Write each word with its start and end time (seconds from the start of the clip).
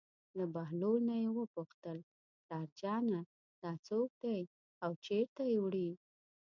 له 0.37 0.45
بهلول 0.53 0.99
نه 1.09 1.15
یې 1.23 1.29
وپوښتل: 1.37 1.97
پلارجانه 2.45 3.19
دا 3.61 3.71
څوک 3.87 4.09
دی 4.23 4.39
او 4.83 4.91
چېرته 5.05 5.41
یې 5.51 5.57
وړي. 5.65 5.89